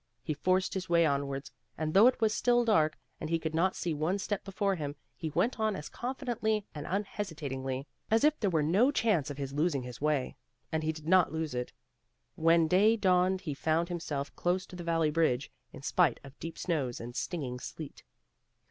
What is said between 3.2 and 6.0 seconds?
he could not see one step before him, he went on as